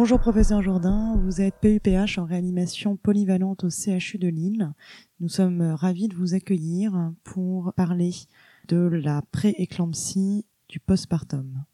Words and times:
Bonjour 0.00 0.18
professeur 0.18 0.62
Jourdain, 0.62 1.14
vous 1.22 1.42
êtes 1.42 1.56
PUPH 1.60 2.16
en 2.16 2.24
réanimation 2.24 2.96
polyvalente 2.96 3.64
au 3.64 3.68
CHU 3.68 4.16
de 4.16 4.28
Lille. 4.28 4.72
Nous 5.20 5.28
sommes 5.28 5.60
ravis 5.60 6.08
de 6.08 6.14
vous 6.14 6.32
accueillir 6.32 7.12
pour 7.22 7.74
parler 7.74 8.12
de 8.68 8.78
la 8.78 9.20
pré-éclampsie 9.30 10.46
du 10.70 10.80
postpartum. 10.80 11.66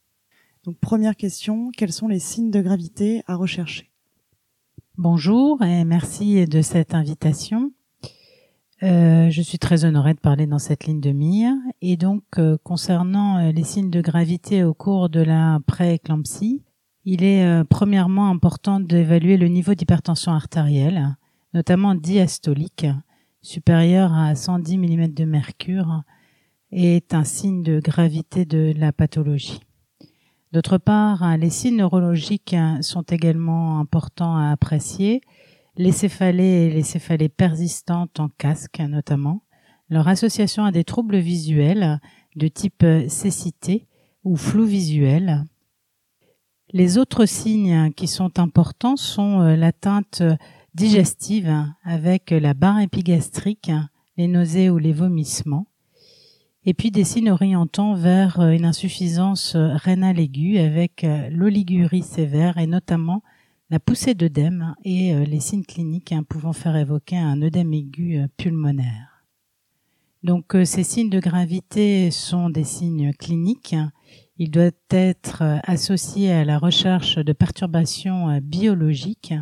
Donc 0.64 0.76
première 0.80 1.14
question, 1.14 1.70
quels 1.70 1.92
sont 1.92 2.08
les 2.08 2.18
signes 2.18 2.50
de 2.50 2.60
gravité 2.60 3.22
à 3.28 3.36
rechercher? 3.36 3.92
Bonjour 4.98 5.62
et 5.62 5.84
merci 5.84 6.46
de 6.46 6.62
cette 6.62 6.94
invitation. 6.94 7.70
Euh, 8.82 9.30
je 9.30 9.40
suis 9.40 9.58
très 9.60 9.84
honorée 9.84 10.14
de 10.14 10.20
parler 10.20 10.48
dans 10.48 10.58
cette 10.58 10.84
ligne 10.84 11.00
de 11.00 11.12
mire. 11.12 11.54
Et 11.80 11.96
donc, 11.96 12.24
euh, 12.38 12.58
concernant 12.64 13.38
euh, 13.38 13.52
les 13.52 13.62
signes 13.62 13.90
de 13.90 14.00
gravité 14.00 14.64
au 14.64 14.74
cours 14.74 15.08
de 15.10 15.20
la 15.20 15.60
pré-éclampsie, 15.66 16.65
il 17.06 17.22
est 17.22 17.64
premièrement 17.70 18.28
important 18.28 18.80
d'évaluer 18.80 19.36
le 19.36 19.46
niveau 19.46 19.74
d'hypertension 19.74 20.32
artérielle, 20.32 21.16
notamment 21.54 21.94
diastolique, 21.94 22.86
supérieur 23.42 24.12
à 24.12 24.34
110 24.34 24.76
mm 24.76 25.14
de 25.14 25.24
mercure, 25.24 26.02
est 26.72 27.14
un 27.14 27.22
signe 27.22 27.62
de 27.62 27.78
gravité 27.78 28.44
de 28.44 28.74
la 28.76 28.92
pathologie. 28.92 29.60
D'autre 30.52 30.78
part, 30.78 31.36
les 31.36 31.50
signes 31.50 31.76
neurologiques 31.76 32.56
sont 32.80 33.02
également 33.02 33.78
importants 33.78 34.36
à 34.36 34.50
apprécier, 34.50 35.20
les 35.76 35.92
céphalées 35.92 36.66
et 36.66 36.70
les 36.70 36.82
céphalées 36.82 37.28
persistantes 37.28 38.18
en 38.18 38.28
casque 38.28 38.80
notamment, 38.80 39.42
leur 39.90 40.08
association 40.08 40.64
à 40.64 40.72
des 40.72 40.82
troubles 40.82 41.18
visuels 41.18 42.00
de 42.34 42.48
type 42.48 42.84
cécité 43.06 43.86
ou 44.24 44.36
flou 44.36 44.64
visuel. 44.64 45.44
Les 46.72 46.98
autres 46.98 47.26
signes 47.26 47.92
qui 47.92 48.08
sont 48.08 48.38
importants 48.38 48.96
sont 48.96 49.40
euh, 49.40 49.56
l'atteinte 49.56 50.22
digestive 50.74 51.54
avec 51.84 52.30
la 52.30 52.54
barre 52.54 52.80
épigastrique, 52.80 53.70
les 54.16 54.28
nausées 54.28 54.70
ou 54.70 54.78
les 54.78 54.92
vomissements, 54.92 55.66
et 56.64 56.74
puis 56.74 56.90
des 56.90 57.04
signes 57.04 57.30
orientant 57.30 57.94
vers 57.94 58.40
euh, 58.40 58.50
une 58.50 58.64
insuffisance 58.64 59.56
rénale 59.56 60.18
aiguë 60.18 60.58
avec 60.58 61.04
euh, 61.04 61.28
l'oligurie 61.30 62.02
sévère 62.02 62.58
et 62.58 62.66
notamment 62.66 63.22
la 63.68 63.80
poussée 63.80 64.14
d'œdème 64.14 64.74
et 64.84 65.12
euh, 65.12 65.24
les 65.24 65.40
signes 65.40 65.64
cliniques 65.64 66.12
hein, 66.12 66.22
pouvant 66.22 66.52
faire 66.52 66.76
évoquer 66.76 67.16
un 67.16 67.42
œdème 67.42 67.72
aigu 67.74 68.18
euh, 68.18 68.28
pulmonaire. 68.36 69.24
Donc 70.22 70.54
euh, 70.54 70.64
ces 70.64 70.84
signes 70.84 71.10
de 71.10 71.18
gravité 71.18 72.10
sont 72.10 72.48
des 72.48 72.64
signes 72.64 73.12
cliniques. 73.12 73.74
Ils 74.38 74.50
doivent 74.50 74.72
être 74.90 75.60
associés 75.64 76.32
à 76.32 76.44
la 76.44 76.58
recherche 76.58 77.16
de 77.16 77.32
perturbations 77.32 78.38
biologiques, 78.42 79.34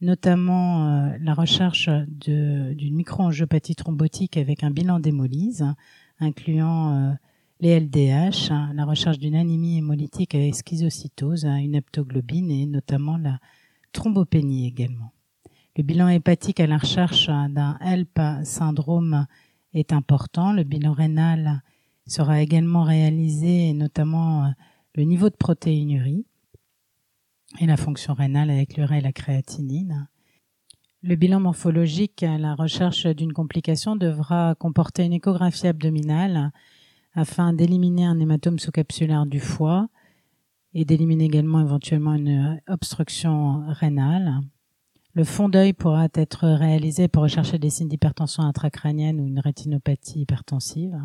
notamment 0.00 1.12
la 1.18 1.34
recherche 1.34 1.88
d'une 1.88 2.94
microangiopathie 2.94 3.74
thrombotique 3.74 4.36
avec 4.36 4.64
un 4.64 4.70
bilan 4.70 5.00
d'hémolyse, 5.00 5.64
incluant 6.20 7.16
les 7.60 7.80
LDH, 7.80 8.50
hein, 8.50 8.72
la 8.74 8.84
recherche 8.84 9.18
d'une 9.18 9.34
anémie 9.34 9.78
hémolytique 9.78 10.34
avec 10.34 10.54
schizocytose, 10.54 11.44
hein, 11.44 11.56
une 11.56 11.74
heptoglobine 11.74 12.50
et 12.50 12.66
notamment 12.66 13.16
la 13.16 13.40
thrombopénie 13.92 14.66
également. 14.66 15.12
Le 15.76 15.82
bilan 15.82 16.08
hépatique 16.08 16.60
à 16.60 16.66
la 16.66 16.78
recherche 16.78 17.28
d'un 17.28 17.78
HELP 17.80 18.20
syndrome 18.44 19.26
est 19.74 19.92
important. 19.92 20.52
Le 20.52 20.64
bilan 20.64 20.92
rénal 20.92 21.62
sera 22.08 22.40
également 22.42 22.82
réalisé, 22.82 23.72
notamment 23.72 24.44
euh, 24.44 24.48
le 24.94 25.04
niveau 25.04 25.30
de 25.30 25.36
protéinurie 25.36 26.26
et 27.60 27.66
la 27.66 27.76
fonction 27.76 28.14
rénale 28.14 28.50
avec 28.50 28.76
l'urée 28.76 28.98
et 28.98 29.02
la 29.02 29.12
créatinine. 29.12 30.08
Le 31.02 31.14
bilan 31.14 31.38
morphologique 31.38 32.24
à 32.24 32.38
la 32.38 32.54
recherche 32.54 33.06
d'une 33.06 33.32
complication 33.32 33.94
devra 33.94 34.56
comporter 34.56 35.04
une 35.04 35.12
échographie 35.12 35.68
abdominale 35.68 36.50
afin 37.14 37.52
d'éliminer 37.52 38.04
un 38.04 38.18
hématome 38.18 38.58
sous-capsulaire 38.58 39.24
du 39.24 39.38
foie 39.38 39.88
et 40.74 40.84
d'éliminer 40.84 41.24
également 41.24 41.60
éventuellement 41.60 42.14
une 42.14 42.60
obstruction 42.66 43.64
rénale. 43.68 44.40
Le 45.14 45.24
fond 45.24 45.48
d'œil 45.48 45.72
pourra 45.72 46.08
être 46.14 46.48
réalisé 46.48 47.08
pour 47.08 47.22
rechercher 47.22 47.58
des 47.58 47.70
signes 47.70 47.88
d'hypertension 47.88 48.42
intracrânienne 48.42 49.20
ou 49.20 49.26
une 49.26 49.40
rétinopathie 49.40 50.20
hypertensive. 50.20 50.96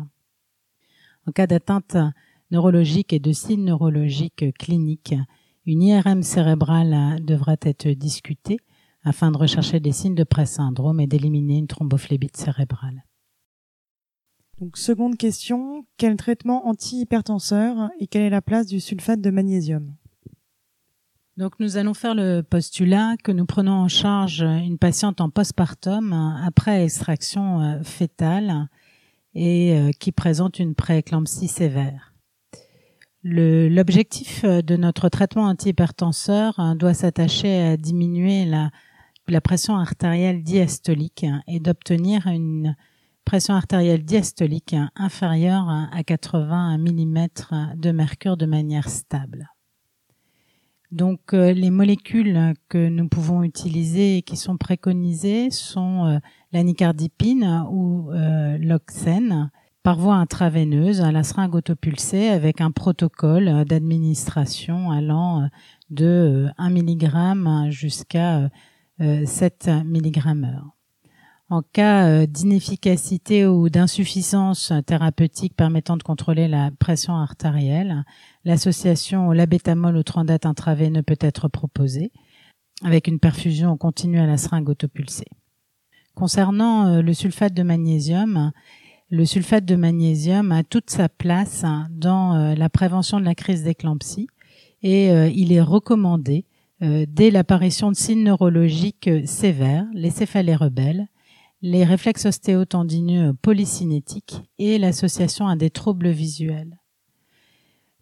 En 1.26 1.32
cas 1.32 1.46
d'atteinte 1.46 1.96
neurologique 2.50 3.12
et 3.12 3.18
de 3.18 3.32
signes 3.32 3.64
neurologiques 3.64 4.52
cliniques, 4.58 5.14
une 5.66 5.82
IRM 5.82 6.22
cérébrale 6.22 7.24
devra 7.24 7.56
être 7.62 7.88
discutée 7.88 8.58
afin 9.02 9.30
de 9.30 9.38
rechercher 9.38 9.80
des 9.80 9.92
signes 9.92 10.14
de 10.14 10.24
pré-syndrome 10.24 11.00
et 11.00 11.06
d'éliminer 11.06 11.58
une 11.58 11.66
thrombophlébite 11.66 12.36
cérébrale. 12.36 13.04
Donc 14.60 14.76
seconde 14.76 15.16
question, 15.16 15.84
quel 15.96 16.16
traitement 16.16 16.66
antihypertenseur 16.68 17.90
et 17.98 18.06
quelle 18.06 18.22
est 18.22 18.30
la 18.30 18.42
place 18.42 18.66
du 18.66 18.80
sulfate 18.80 19.20
de 19.20 19.30
magnésium? 19.30 19.94
Donc 21.36 21.58
nous 21.58 21.76
allons 21.76 21.94
faire 21.94 22.14
le 22.14 22.42
postulat 22.42 23.16
que 23.22 23.32
nous 23.32 23.44
prenons 23.44 23.72
en 23.72 23.88
charge 23.88 24.42
une 24.42 24.78
patiente 24.78 25.20
en 25.20 25.30
postpartum 25.30 26.12
après 26.44 26.84
extraction 26.84 27.60
euh, 27.60 27.82
fétale 27.82 28.68
et 29.34 29.76
euh, 29.76 29.90
qui 29.98 30.12
présente 30.12 30.58
une 30.58 30.74
prééclampsie 30.74 31.48
sévère. 31.48 32.14
L'objectif 33.22 34.44
euh, 34.44 34.62
de 34.62 34.76
notre 34.76 35.08
traitement 35.08 35.44
antihypertenseur 35.44 36.74
doit 36.76 36.94
s'attacher 36.94 37.60
à 37.62 37.76
diminuer 37.76 38.44
la, 38.44 38.70
la 39.28 39.40
pression 39.40 39.76
artérielle 39.76 40.42
diastolique 40.42 41.26
et 41.46 41.60
d'obtenir 41.60 42.26
une 42.26 42.76
pression 43.24 43.54
artérielle 43.54 44.04
diastolique 44.04 44.76
inférieure 44.96 45.68
à 45.68 46.02
80 46.04 46.78
mm 46.78 47.28
de 47.76 47.90
mercure 47.90 48.36
de 48.36 48.46
manière 48.46 48.90
stable. 48.90 49.53
Donc 50.94 51.34
euh, 51.34 51.52
les 51.52 51.70
molécules 51.70 52.54
que 52.68 52.88
nous 52.88 53.08
pouvons 53.08 53.42
utiliser 53.42 54.18
et 54.18 54.22
qui 54.22 54.36
sont 54.36 54.56
préconisées 54.56 55.50
sont 55.50 56.06
euh, 56.06 56.18
l'anicardipine 56.52 57.64
ou 57.68 58.12
euh, 58.12 58.56
l'oxène 58.58 59.50
par 59.82 59.98
voie 59.98 60.14
intraveineuse 60.14 61.00
à 61.00 61.10
la 61.10 61.24
seringue 61.24 61.56
autopulsée 61.56 62.28
avec 62.28 62.60
un 62.60 62.70
protocole 62.70 63.64
d'administration 63.64 64.92
allant 64.92 65.50
de 65.90 66.46
1 66.58 66.70
mg 66.70 67.70
jusqu'à 67.70 68.48
7 68.98 69.70
mg 69.84 70.44
heure. 70.44 70.76
En 71.50 71.60
cas 71.60 72.08
euh, 72.08 72.26
d'inefficacité 72.26 73.46
ou 73.46 73.68
d'insuffisance 73.68 74.72
thérapeutique 74.86 75.54
permettant 75.54 75.98
de 75.98 76.02
contrôler 76.02 76.48
la 76.48 76.70
pression 76.78 77.14
artérielle, 77.16 78.04
l'association 78.44 79.28
au 79.28 79.34
labétamol 79.34 79.96
ou 79.96 80.02
trandate 80.02 80.46
intraveineux 80.46 81.02
peut 81.02 81.18
être 81.20 81.48
proposée 81.48 82.12
avec 82.82 83.08
une 83.08 83.18
perfusion 83.18 83.76
continue 83.76 84.18
à 84.18 84.26
la 84.26 84.38
seringue 84.38 84.70
autopulsée. 84.70 85.28
Concernant 86.14 86.86
euh, 86.86 87.02
le 87.02 87.12
sulfate 87.12 87.52
de 87.52 87.62
magnésium, 87.62 88.52
le 89.10 89.24
sulfate 89.26 89.66
de 89.66 89.76
magnésium 89.76 90.50
a 90.50 90.64
toute 90.64 90.88
sa 90.88 91.10
place 91.10 91.64
dans 91.90 92.34
euh, 92.34 92.54
la 92.54 92.70
prévention 92.70 93.20
de 93.20 93.24
la 93.26 93.34
crise 93.34 93.64
d'éclampsie 93.64 94.28
et 94.82 95.08
il 95.34 95.50
est 95.50 95.62
recommandé 95.62 96.44
dès 96.82 97.30
l'apparition 97.30 97.90
de 97.90 97.96
signes 97.96 98.24
neurologiques 98.24 99.08
sévères, 99.24 99.86
les 99.94 100.10
céphalées 100.10 100.54
rebelles, 100.54 101.08
les 101.62 101.84
réflexes 101.84 102.26
ostéotendineux 102.26 103.34
polycinétiques 103.34 104.42
et 104.58 104.78
l'association 104.78 105.48
à 105.48 105.56
des 105.56 105.70
troubles 105.70 106.10
visuels. 106.10 106.78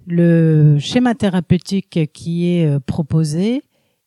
Le 0.06 0.78
schéma 0.80 1.14
thérapeutique 1.14 2.12
qui 2.12 2.48
est 2.48 2.66
euh, 2.66 2.80
proposé 2.80 3.62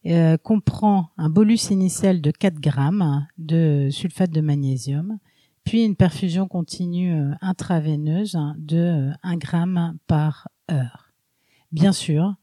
euh, 0.08 0.38
comprend 0.38 1.10
un 1.18 1.30
bolus 1.30 1.72
initial 1.72 2.22
de 2.22 2.32
4 2.32 2.60
grammes 2.60 3.26
de 3.38 3.88
sulfate 3.92 4.30
de 4.30 4.42
magnésium, 4.42 5.18
puis 5.64 5.86
une 5.86 5.96
perfusion 5.96 6.48
continue 6.48 7.14
euh, 7.14 7.32
intraveineuse 7.42 8.38
de 8.58 9.10
1 9.24 9.38
gramme 9.38 9.98
par 10.06 10.50
heure. 10.70 11.14
Bien 11.72 11.94
sûr, 11.94 12.36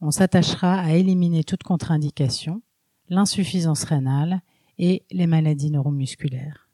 on 0.00 0.10
s'attachera 0.10 0.80
à 0.80 0.92
éliminer 0.92 1.44
toute 1.44 1.62
contre-indication, 1.62 2.62
l'insuffisance 3.08 3.84
rénale 3.84 4.40
et 4.78 5.04
les 5.10 5.26
maladies 5.26 5.70
neuromusculaires. 5.70 6.68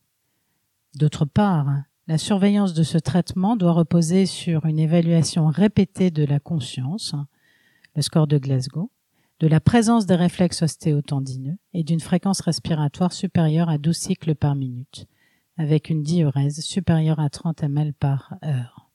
D'autre 0.95 1.25
part, 1.25 1.69
la 2.09 2.19
surveillance 2.19 2.75
de 2.75 2.83
ce 2.83 2.99
traitement 2.99 3.57
doit 3.57 3.73
reposer 3.73 4.27
sur 4.27 4.67
une 4.67 4.79
évaluation 4.79 5.47
répétée 5.47 6.11
de 6.11 6.25
la 6.25 6.41
conscience, 6.41 7.15
le 7.95 8.03
score 8.03 8.27
de 8.27 8.39
Glasgow, 8.39 8.91
de 9.41 9.47
la 9.47 9.61
présence 9.61 10.07
des 10.07 10.15
réflexes 10.15 10.63
ostéotendineux 10.63 11.57
et 11.75 11.85
d'une 11.85 12.01
fréquence 12.01 12.41
respiratoire 12.41 13.13
supérieure 13.13 13.69
à 13.69 13.79
12 13.79 13.97
cycles 13.97 14.35
par 14.35 14.55
minute, 14.55 15.07
avec 15.57 15.91
une 15.91 16.03
diurèse 16.03 16.61
supérieure 16.61 17.21
à 17.21 17.31
30 17.31 17.63
ml 17.63 17.93
par 17.95 18.35
heure. 18.45 18.91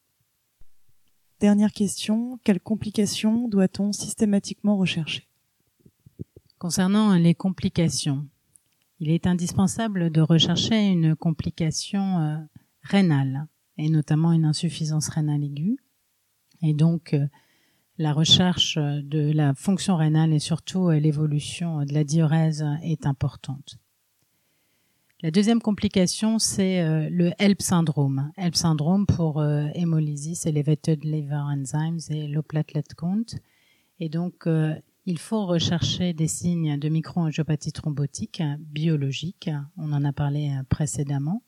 Dernière 1.39 1.71
question, 1.71 2.39
quelles 2.43 2.59
complications 2.59 3.47
doit-on 3.47 3.91
systématiquement 3.91 4.77
rechercher? 4.77 5.27
Concernant 6.57 7.13
les 7.13 7.35
complications, 7.35 8.25
il 8.99 9.11
est 9.11 9.27
indispensable 9.27 10.09
de 10.09 10.21
rechercher 10.21 10.87
une 10.87 11.15
complication 11.15 12.19
euh, 12.19 12.37
rénale 12.81 13.47
et 13.77 13.89
notamment 13.89 14.33
une 14.33 14.45
insuffisance 14.45 15.09
rénale 15.09 15.43
aiguë. 15.43 15.77
Et 16.61 16.73
donc, 16.73 17.13
euh, 17.13 17.27
la 17.97 18.13
recherche 18.13 18.77
de 18.77 19.31
la 19.31 19.53
fonction 19.53 19.95
rénale 19.95 20.33
et 20.33 20.39
surtout 20.39 20.89
euh, 20.89 20.99
l'évolution 20.99 21.85
de 21.85 21.93
la 21.93 22.03
diurèse 22.03 22.65
est 22.83 23.05
importante. 23.05 23.79
La 25.23 25.31
deuxième 25.31 25.63
complication, 25.63 26.37
c'est 26.37 26.79
euh, 26.79 27.09
le 27.09 27.31
HELP 27.39 27.63
syndrome. 27.63 28.31
HELP 28.37 28.55
syndrome 28.55 29.07
pour 29.07 29.39
euh, 29.39 29.65
hémolysis, 29.73 30.45
elevated 30.45 31.03
liver 31.03 31.33
enzymes 31.33 31.97
et 32.11 32.27
low 32.27 32.43
platelet 32.43 32.83
count. 32.95 33.25
Et 33.99 34.09
donc, 34.09 34.45
euh, 34.45 34.75
il 35.07 35.17
faut 35.17 35.47
rechercher 35.47 36.13
des 36.13 36.27
signes 36.27 36.77
de 36.77 36.89
microangiopathie 36.89 37.71
thrombotique 37.71 38.43
biologique. 38.59 39.49
On 39.77 39.91
en 39.93 40.05
a 40.05 40.13
parlé 40.13 40.51
précédemment. 40.69 41.41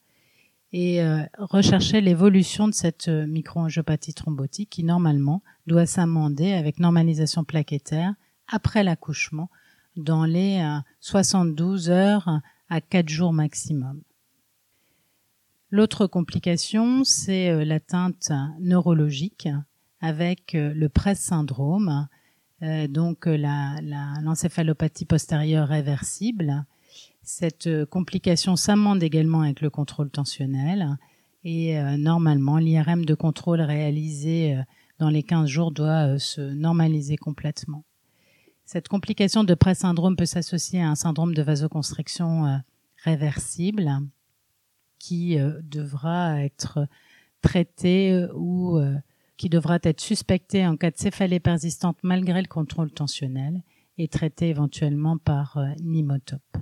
Et 0.72 1.02
rechercher 1.38 2.00
l'évolution 2.00 2.68
de 2.68 2.74
cette 2.74 3.10
microangiopathie 3.10 4.14
thrombotique 4.14 4.70
qui, 4.70 4.84
normalement, 4.84 5.44
doit 5.68 5.86
s'amender 5.86 6.54
avec 6.54 6.80
normalisation 6.80 7.44
plaquettaire 7.44 8.14
après 8.48 8.84
l'accouchement 8.84 9.50
dans 9.98 10.26
les 10.26 10.64
72 11.02 11.90
heures 11.90 12.42
à 12.70 12.82
4 12.82 13.10
jours 13.10 13.34
maximum. 13.34 14.02
L'autre 15.72 16.08
complication, 16.08 17.04
c'est 17.04 17.50
euh, 17.50 17.64
l'atteinte 17.64 18.32
neurologique 18.60 19.48
avec 20.02 20.56
euh, 20.56 20.74
le 20.74 20.90
presse 20.90 21.20
syndrome, 21.20 22.08
euh, 22.62 22.88
donc 22.88 23.26
l'encéphalopathie 23.26 25.06
postérieure 25.06 25.68
réversible. 25.68 26.66
Cette 27.22 27.86
complication 27.86 28.56
s'amende 28.56 29.04
également 29.04 29.42
avec 29.42 29.62
le 29.62 29.70
contrôle 29.70 30.10
tensionnel 30.10 30.98
et 31.44 31.80
normalement 31.98 32.58
l'IRM 32.58 33.06
de 33.06 33.14
contrôle 33.14 33.62
réalisé 33.62 34.58
dans 34.98 35.10
les 35.10 35.24
15 35.24 35.48
jours 35.48 35.72
doit 35.72 36.18
se 36.18 36.42
normaliser 36.42 37.18
complètement. 37.18 37.84
Cette 38.72 38.88
complication 38.88 39.44
de 39.44 39.56
pré-syndrome 39.56 40.16
peut 40.16 40.28
s'associer 40.28 40.80
à 40.80 40.90
un 40.90 40.94
syndrome 40.94 41.34
de 41.34 41.42
vasoconstriction 41.42 42.46
euh, 42.46 42.58
réversible 43.04 43.90
qui 45.00 45.40
euh, 45.40 45.60
devra 45.64 46.44
être 46.44 46.86
traité 47.42 48.14
euh, 48.14 48.28
ou 48.36 48.80
qui 49.40 49.50
devra 49.50 49.80
être 49.82 50.02
suspecté 50.02 50.68
en 50.68 50.78
cas 50.78 50.92
de 50.92 50.98
céphalée 50.98 51.40
persistante 51.40 51.98
malgré 52.04 52.42
le 52.42 52.48
contrôle 52.48 52.92
tensionnel 52.92 53.64
et 53.98 54.08
traité 54.08 54.50
éventuellement 54.50 55.18
par 55.18 55.58
nimotope. 55.82 56.58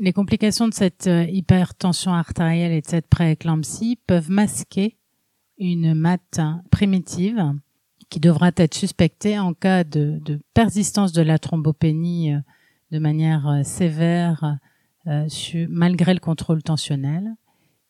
Les 0.00 0.12
complications 0.12 0.66
de 0.66 0.74
cette 0.74 1.08
hypertension 1.28 2.12
artérielle 2.12 2.72
et 2.72 2.80
de 2.80 2.86
cette 2.88 3.08
prééclampsie 3.08 4.00
peuvent 4.06 4.30
masquer 4.30 4.96
une 5.58 5.94
matte 5.94 6.40
primitive 6.70 7.54
qui 8.12 8.20
devra 8.20 8.50
être 8.56 8.74
suspecté 8.74 9.38
en 9.38 9.54
cas 9.54 9.84
de, 9.84 10.20
persistance 10.52 11.12
de 11.12 11.22
la 11.22 11.38
thrombopénie 11.38 12.34
euh, 12.34 12.40
de 12.90 12.98
manière 12.98 13.48
euh, 13.48 13.62
sévère 13.62 14.58
euh, 15.06 15.26
malgré 15.70 16.12
le 16.12 16.20
contrôle 16.20 16.62
tensionnel. 16.62 17.34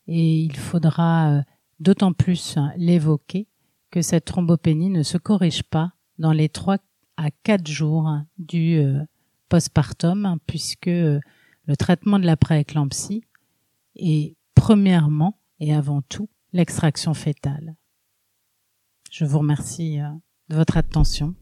Et 0.07 0.39
il 0.39 0.57
faudra 0.57 1.43
d'autant 1.83 2.13
plus 2.13 2.57
l'évoquer 2.77 3.49
que 3.91 4.03
cette 4.03 4.25
thrombopénie 4.25 4.91
ne 4.91 5.03
se 5.03 5.19
corrige 5.19 5.63
pas 5.63 5.93
dans 6.19 6.33
les 6.33 6.49
3 6.49 6.79
à 7.17 7.31
4 7.43 7.67
jours 7.67 8.09
du 8.39 8.83
postpartum, 9.49 10.39
puisque 10.47 10.87
le 10.87 11.77
traitement 11.79 12.19
de 12.19 12.27
la 12.27 12.37
prééclampsie 12.37 13.25
est 13.97 14.37
premièrement 14.55 15.39
et 15.61 15.75
avant 15.75 16.03
tout 16.03 16.29
l'extraction 16.53 17.15
fétale. 17.15 17.77
Je 19.11 19.25
vous 19.25 19.39
remercie 19.39 20.01
euh, 20.01 20.09
de 20.49 20.57
votre 20.57 20.77
attention. 20.77 21.35